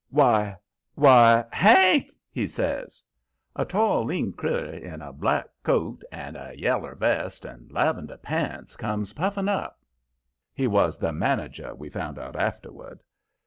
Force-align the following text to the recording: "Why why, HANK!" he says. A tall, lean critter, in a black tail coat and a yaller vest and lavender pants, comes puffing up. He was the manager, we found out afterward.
"Why 0.09 0.57
why, 0.95 1.45
HANK!" 1.51 2.09
he 2.31 2.47
says. 2.47 3.03
A 3.55 3.65
tall, 3.65 4.03
lean 4.05 4.33
critter, 4.33 4.71
in 4.73 4.99
a 4.99 5.13
black 5.13 5.43
tail 5.43 5.57
coat 5.61 6.01
and 6.11 6.35
a 6.35 6.53
yaller 6.59 6.95
vest 6.95 7.45
and 7.45 7.71
lavender 7.71 8.17
pants, 8.17 8.75
comes 8.75 9.13
puffing 9.13 9.47
up. 9.47 9.79
He 10.55 10.65
was 10.65 10.97
the 10.97 11.13
manager, 11.13 11.75
we 11.75 11.87
found 11.91 12.17
out 12.17 12.35
afterward. 12.35 13.01